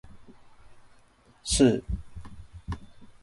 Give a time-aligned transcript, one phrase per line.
[1.43, 1.83] スー